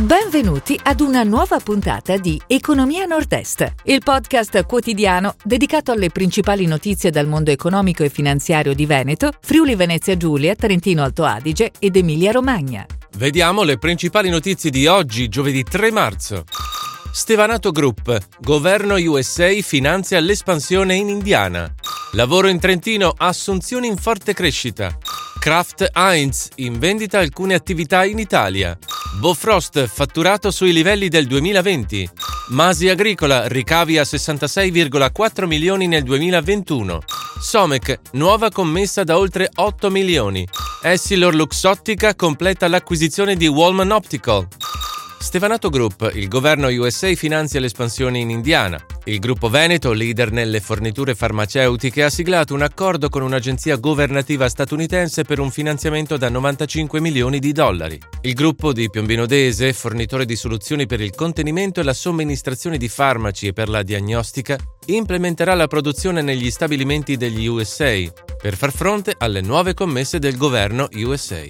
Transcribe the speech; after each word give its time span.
Benvenuti 0.00 0.80
ad 0.82 1.00
una 1.00 1.24
nuova 1.24 1.58
puntata 1.58 2.16
di 2.16 2.40
Economia 2.46 3.04
Nord-Est, 3.04 3.74
il 3.84 4.00
podcast 4.02 4.64
quotidiano 4.64 5.34
dedicato 5.44 5.92
alle 5.92 6.08
principali 6.08 6.64
notizie 6.64 7.10
dal 7.10 7.26
mondo 7.26 7.50
economico 7.50 8.02
e 8.02 8.08
finanziario 8.08 8.72
di 8.72 8.86
Veneto, 8.86 9.30
Friuli 9.42 9.74
Venezia 9.74 10.16
Giulia, 10.16 10.54
Trentino 10.54 11.02
Alto 11.02 11.24
Adige 11.24 11.72
ed 11.78 11.96
Emilia 11.96 12.32
Romagna. 12.32 12.86
Vediamo 13.18 13.62
le 13.62 13.76
principali 13.76 14.30
notizie 14.30 14.70
di 14.70 14.86
oggi, 14.86 15.28
giovedì 15.28 15.62
3 15.64 15.90
marzo. 15.90 16.44
Stevanato 17.12 17.70
Group, 17.70 18.18
governo 18.40 18.94
USA 18.94 19.50
finanzia 19.60 20.18
l'espansione 20.18 20.94
in 20.94 21.10
Indiana. 21.10 21.70
Lavoro 22.12 22.48
in 22.48 22.58
Trentino, 22.58 23.12
assunzioni 23.14 23.86
in 23.86 23.98
forte 23.98 24.32
crescita. 24.32 24.96
Kraft 25.38 25.90
Heinz, 25.92 26.48
in 26.56 26.78
vendita 26.78 27.18
alcune 27.18 27.52
attività 27.52 28.02
in 28.06 28.18
Italia. 28.18 28.78
Bofrost 29.18 29.86
fatturato 29.86 30.50
sui 30.50 30.72
livelli 30.72 31.08
del 31.08 31.26
2020. 31.26 32.08
Masi 32.50 32.88
Agricola 32.88 33.46
ricavi 33.48 33.98
a 33.98 34.02
66,4 34.02 35.46
milioni 35.46 35.86
nel 35.86 36.02
2021. 36.02 37.00
Somec 37.40 37.98
nuova 38.12 38.50
commessa 38.50 39.04
da 39.04 39.18
oltre 39.18 39.50
8 39.54 39.90
milioni. 39.90 40.46
Essilor 40.82 41.34
Luxottica 41.34 42.14
completa 42.14 42.68
l'acquisizione 42.68 43.36
di 43.36 43.46
Wallman 43.46 43.90
Optical. 43.90 44.46
Stevanato 45.18 45.68
Group, 45.68 46.10
il 46.14 46.28
governo 46.28 46.68
USA 46.68 47.14
finanzia 47.14 47.60
l'espansione 47.60 48.18
in 48.18 48.30
Indiana. 48.30 48.82
Il 49.04 49.18
gruppo 49.18 49.48
Veneto, 49.48 49.92
leader 49.92 50.30
nelle 50.30 50.60
forniture 50.60 51.14
farmaceutiche, 51.14 52.02
ha 52.02 52.10
siglato 52.10 52.52
un 52.52 52.60
accordo 52.60 53.08
con 53.08 53.22
un'agenzia 53.22 53.76
governativa 53.76 54.46
statunitense 54.46 55.24
per 55.24 55.40
un 55.40 55.50
finanziamento 55.50 56.18
da 56.18 56.28
95 56.28 57.00
milioni 57.00 57.38
di 57.38 57.52
dollari. 57.52 57.98
Il 58.20 58.34
gruppo 58.34 58.74
di 58.74 58.90
Piombino 58.90 59.24
Dese, 59.24 59.72
fornitore 59.72 60.26
di 60.26 60.36
soluzioni 60.36 60.84
per 60.84 61.00
il 61.00 61.14
contenimento 61.14 61.80
e 61.80 61.82
la 61.82 61.94
somministrazione 61.94 62.76
di 62.76 62.88
farmaci 62.88 63.46
e 63.46 63.52
per 63.54 63.70
la 63.70 63.82
diagnostica, 63.82 64.58
implementerà 64.84 65.54
la 65.54 65.66
produzione 65.66 66.20
negli 66.20 66.50
stabilimenti 66.50 67.16
degli 67.16 67.46
USA 67.46 67.96
per 68.40 68.54
far 68.54 68.70
fronte 68.70 69.14
alle 69.16 69.40
nuove 69.40 69.72
commesse 69.72 70.18
del 70.18 70.36
governo 70.36 70.88
USA. 70.92 71.42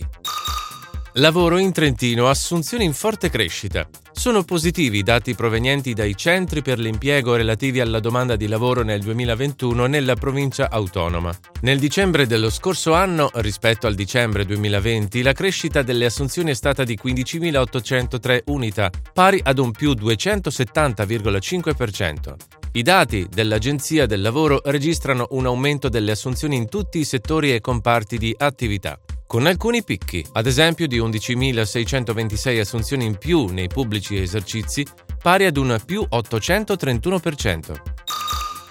Lavoro 1.14 1.58
in 1.58 1.72
Trentino, 1.72 2.28
assunzioni 2.28 2.84
in 2.84 2.92
forte 2.92 3.28
crescita. 3.28 3.88
Sono 4.20 4.44
positivi 4.44 4.98
i 4.98 5.02
dati 5.02 5.34
provenienti 5.34 5.94
dai 5.94 6.14
centri 6.14 6.60
per 6.60 6.78
l'impiego 6.78 7.36
relativi 7.36 7.80
alla 7.80 8.00
domanda 8.00 8.36
di 8.36 8.48
lavoro 8.48 8.82
nel 8.82 9.00
2021 9.00 9.86
nella 9.86 10.14
provincia 10.14 10.68
autonoma. 10.68 11.34
Nel 11.62 11.78
dicembre 11.78 12.26
dello 12.26 12.50
scorso 12.50 12.92
anno, 12.92 13.30
rispetto 13.36 13.86
al 13.86 13.94
dicembre 13.94 14.44
2020, 14.44 15.22
la 15.22 15.32
crescita 15.32 15.80
delle 15.80 16.04
assunzioni 16.04 16.50
è 16.50 16.54
stata 16.54 16.84
di 16.84 16.98
15.803 17.02 18.40
unità, 18.48 18.90
pari 19.14 19.40
ad 19.42 19.58
un 19.58 19.70
più 19.70 19.92
270,5%. 19.92 22.34
I 22.72 22.82
dati 22.82 23.26
dell'Agenzia 23.26 24.04
del 24.04 24.20
Lavoro 24.20 24.60
registrano 24.66 25.28
un 25.30 25.46
aumento 25.46 25.88
delle 25.88 26.10
assunzioni 26.10 26.56
in 26.56 26.68
tutti 26.68 26.98
i 26.98 27.04
settori 27.04 27.54
e 27.54 27.62
comparti 27.62 28.18
di 28.18 28.34
attività 28.36 29.00
con 29.30 29.46
alcuni 29.46 29.84
picchi, 29.84 30.26
ad 30.32 30.46
esempio 30.48 30.88
di 30.88 30.98
11.626 30.98 32.58
assunzioni 32.58 33.04
in 33.04 33.16
più 33.16 33.46
nei 33.46 33.68
pubblici 33.68 34.20
esercizi, 34.20 34.84
pari 35.22 35.44
ad 35.44 35.56
un 35.56 35.78
più 35.86 36.04
831%. 36.10 37.80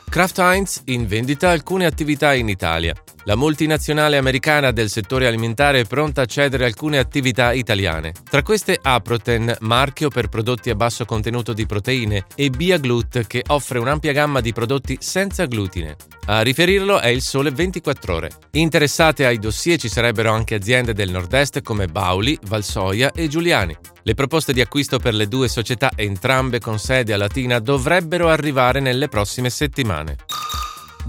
Kraft 0.09 0.38
Heinz 0.39 0.81
in 0.88 1.07
vendita 1.07 1.49
alcune 1.49 1.85
attività 1.85 2.33
in 2.33 2.49
Italia. 2.49 2.93
La 3.30 3.35
multinazionale 3.35 4.17
americana 4.17 4.72
del 4.72 4.89
settore 4.89 5.27
alimentare 5.27 5.81
è 5.81 5.85
pronta 5.85 6.23
a 6.23 6.25
cedere 6.25 6.66
alcune 6.66 6.97
attività 6.97 7.53
italiane. 7.53 8.11
Tra 8.27 8.41
queste 8.41 8.80
Aproten, 8.81 9.55
marchio 9.59 10.09
per 10.09 10.30
prodotti 10.30 10.72
a 10.72 10.75
basso 10.75 11.05
contenuto 11.05 11.53
di 11.53 11.67
proteine, 11.67 12.25
e 12.33 12.50
Biaglut, 12.50 13.27
che 13.27 13.44
offre 13.50 13.77
un'ampia 13.77 14.13
gamma 14.13 14.41
di 14.41 14.52
prodotti 14.52 14.97
senza 15.00 15.45
glutine. 15.45 15.95
A 16.25 16.41
riferirlo 16.41 17.00
è 17.00 17.09
il 17.09 17.22
Sole 17.22 17.51
24 17.51 18.16
Ore. 18.16 18.31
Interessate 18.53 19.28
ai 19.28 19.38
dossier 19.38 19.78
ci 19.78 19.90
sarebbero 19.90 20.31
anche 20.31 20.56
aziende 20.56 20.94
del 20.94 21.11
nord-est 21.11 21.61
come 21.61 21.85
Bauli, 21.85 22.35
Valsoia 22.47 23.11
e 23.11 23.28
Giuliani. 23.28 23.78
Le 24.01 24.13
proposte 24.16 24.53
di 24.53 24.61
acquisto 24.61 24.97
per 24.97 25.13
le 25.13 25.28
due 25.28 25.47
società, 25.47 25.91
entrambe 25.96 26.59
con 26.59 26.79
sede 26.79 27.13
a 27.13 27.17
Latina, 27.17 27.59
dovrebbero 27.59 28.29
arrivare 28.29 28.79
nelle 28.79 29.07
prossime 29.07 29.51
settimane. 29.51 30.16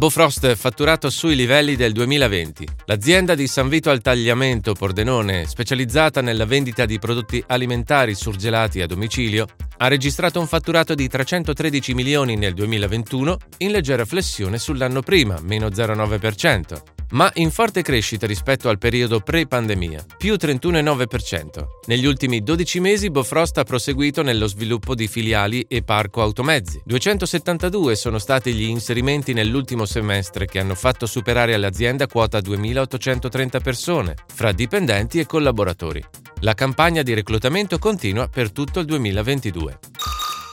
Bofrost 0.00 0.54
fatturato 0.54 1.10
sui 1.10 1.36
livelli 1.36 1.76
del 1.76 1.92
2020. 1.92 2.66
L'azienda 2.86 3.34
di 3.34 3.46
San 3.46 3.68
Vito 3.68 3.90
al 3.90 4.00
Tagliamento 4.00 4.72
Pordenone, 4.72 5.44
specializzata 5.44 6.22
nella 6.22 6.46
vendita 6.46 6.86
di 6.86 6.98
prodotti 6.98 7.44
alimentari 7.46 8.14
surgelati 8.14 8.80
a 8.80 8.86
domicilio, 8.86 9.46
ha 9.76 9.88
registrato 9.88 10.40
un 10.40 10.46
fatturato 10.46 10.94
di 10.94 11.06
313 11.06 11.92
milioni 11.92 12.36
nel 12.36 12.54
2021, 12.54 13.36
in 13.58 13.72
leggera 13.72 14.06
flessione 14.06 14.58
sull'anno 14.58 15.02
prima, 15.02 15.38
meno 15.42 15.66
0,9% 15.66 16.99
ma 17.10 17.30
in 17.34 17.50
forte 17.50 17.82
crescita 17.82 18.26
rispetto 18.26 18.68
al 18.68 18.78
periodo 18.78 19.20
pre-pandemia, 19.20 20.04
più 20.16 20.34
31,9%. 20.34 21.64
Negli 21.86 22.06
ultimi 22.06 22.42
12 22.42 22.80
mesi 22.80 23.10
Bofrost 23.10 23.58
ha 23.58 23.64
proseguito 23.64 24.22
nello 24.22 24.46
sviluppo 24.46 24.94
di 24.94 25.08
filiali 25.08 25.64
e 25.68 25.82
parco 25.82 26.22
automezzi. 26.22 26.80
272 26.84 27.96
sono 27.96 28.18
stati 28.18 28.52
gli 28.52 28.64
inserimenti 28.64 29.32
nell'ultimo 29.32 29.84
semestre 29.84 30.46
che 30.46 30.58
hanno 30.58 30.74
fatto 30.74 31.06
superare 31.06 31.54
all'azienda 31.54 32.06
quota 32.06 32.40
2830 32.40 33.60
persone, 33.60 34.14
fra 34.32 34.52
dipendenti 34.52 35.18
e 35.18 35.26
collaboratori. 35.26 36.02
La 36.40 36.54
campagna 36.54 37.02
di 37.02 37.14
reclutamento 37.14 37.78
continua 37.78 38.28
per 38.28 38.50
tutto 38.50 38.80
il 38.80 38.86
2022. 38.86 39.78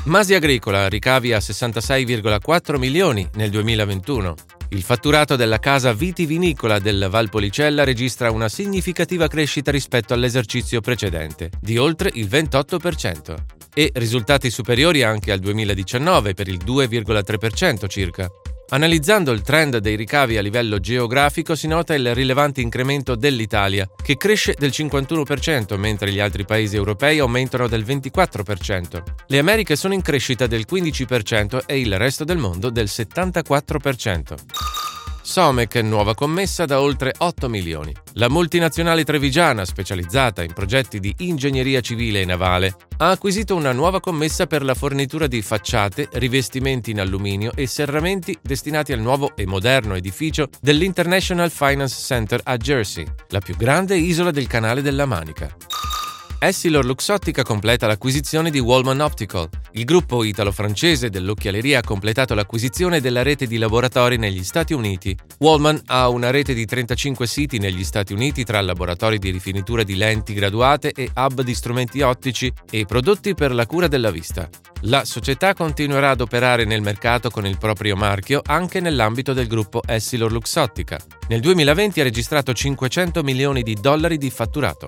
Masi 0.06 0.34
Agricola 0.34 0.88
ricavi 0.88 1.34
a 1.34 1.38
66,4 1.38 2.78
milioni 2.78 3.28
nel 3.34 3.50
2021. 3.50 4.57
Il 4.70 4.82
fatturato 4.82 5.38
della 5.38 5.60
casa 5.60 5.94
vitivinicola 5.94 6.80
del 6.80 7.08
Valpolicella 7.10 7.86
registra 7.86 8.32
una 8.32 8.50
significativa 8.50 9.28
crescita 9.28 9.72
rispetto 9.72 10.14
all'esercizio 10.14 10.82
precedente, 10.82 11.52
di 11.62 11.78
oltre 11.78 12.12
il 12.14 12.28
28%, 12.28 13.36
e 13.74 13.92
risultati 13.94 14.50
superiori 14.50 15.04
anche 15.04 15.32
al 15.32 15.40
2019 15.40 16.34
per 16.34 16.50
il 16.50 16.60
2,3% 16.66 17.88
circa. 17.88 18.28
Analizzando 18.70 19.32
il 19.32 19.44
trend 19.44 19.78
dei 19.78 19.96
ricavi 19.96 20.36
a 20.38 20.42
livello 20.42 20.82
geografico 20.82 21.56
si 21.56 21.68
nota 21.68 21.94
il 21.94 22.14
rilevante 22.14 22.60
incremento 22.60 23.16
dell'Italia, 23.16 23.90
che 24.04 24.18
cresce 24.18 24.56
del 24.58 24.72
51%, 24.74 25.78
mentre 25.78 26.12
gli 26.12 26.20
altri 26.20 26.44
paesi 26.44 26.76
europei 26.76 27.20
aumentano 27.20 27.70
del 27.70 27.86
24%. 27.86 29.04
Le 29.28 29.40
Americhe 29.40 29.78
sono 29.78 29.94
in 29.94 30.02
crescita 30.02 30.48
del 30.48 30.66
15% 30.70 31.64
e 31.66 31.80
il 31.80 31.98
resto 31.98 32.26
del 32.26 32.38
mondo 32.38 32.70
del 32.70 32.88
74%. 32.88 34.77
Somec, 35.28 35.76
nuova 35.82 36.16
commessa 36.16 36.64
da 36.64 36.80
oltre 36.80 37.14
8 37.18 37.50
milioni. 37.50 37.94
La 38.14 38.30
multinazionale 38.30 39.04
trevigiana, 39.04 39.66
specializzata 39.66 40.42
in 40.42 40.54
progetti 40.54 41.02
di 41.02 41.14
ingegneria 41.18 41.82
civile 41.82 42.22
e 42.22 42.26
navale, 42.26 42.74
ha 43.00 43.10
acquisito 43.10 43.54
una 43.54 43.74
nuova 43.74 44.00
commessa 44.00 44.48
per 44.48 44.64
la 44.64 44.74
fornitura 44.74 45.28
di 45.28 45.42
facciate, 45.42 46.08
rivestimenti 46.14 46.92
in 46.92 47.02
alluminio 47.02 47.52
e 47.56 47.68
serramenti 47.68 48.40
destinati 48.42 48.94
al 48.94 49.02
nuovo 49.02 49.36
e 49.36 49.46
moderno 49.46 49.96
edificio 49.96 50.48
dell'International 50.62 51.52
Finance 51.52 52.02
Center 52.02 52.40
a 52.46 52.56
Jersey, 52.56 53.06
la 53.28 53.40
più 53.40 53.58
grande 53.58 53.98
isola 53.98 54.32
del 54.32 54.48
canale 54.48 54.82
della 54.82 55.06
Manica. 55.06 55.54
Essilor 56.40 56.86
Luxottica 56.86 57.42
completa 57.42 57.88
l'acquisizione 57.88 58.52
di 58.52 58.60
Wallman 58.60 59.00
Optical. 59.00 59.50
Il 59.72 59.86
gruppo 59.86 60.24
italo-francese 60.24 61.10
dell'occhialeria 61.10 61.80
ha 61.80 61.84
completato 61.84 62.36
l'acquisizione 62.36 63.02
della 63.02 63.24
rete 63.24 63.48
di 63.48 63.58
laboratori 63.58 64.18
negli 64.18 64.44
Stati 64.44 64.74
Uniti. 64.74 65.18
Wallman 65.40 65.82
ha 65.88 66.08
una 66.10 66.30
rete 66.30 66.54
di 66.54 66.64
35 66.64 67.26
siti 67.26 67.58
negli 67.58 67.84
Stati 67.84 68.14
Uniti 68.14 68.44
tra 68.44 68.62
laboratori 68.62 69.18
di 69.18 69.32
rifinitura 69.32 69.82
di 69.82 69.96
lenti 69.96 70.36
graduate 70.36 70.92
e 70.92 71.10
hub 71.16 71.42
di 71.42 71.56
strumenti 71.56 72.02
ottici 72.02 72.54
e 72.70 72.86
prodotti 72.86 73.34
per 73.34 73.52
la 73.52 73.66
cura 73.66 73.88
della 73.88 74.12
vista. 74.12 74.48
La 74.82 75.06
società 75.06 75.56
continuerà 75.56 76.12
ad 76.12 76.22
operare 76.22 76.66
nel 76.66 76.82
mercato 76.82 77.32
con 77.32 77.48
il 77.48 77.58
proprio 77.58 77.96
marchio 77.96 78.42
anche 78.46 78.80
nell'ambito 78.80 79.34
del 79.34 79.48
gruppo 79.48 79.82
Essilor 79.84 80.32
Luxottica. 80.32 81.00
Nel 81.30 81.42
2020 81.42 82.00
ha 82.00 82.04
registrato 82.04 82.54
500 82.54 83.24
milioni 83.24 83.64
di 83.64 83.74
dollari 83.74 84.20
di 84.20 84.30
fatturato. 84.30 84.88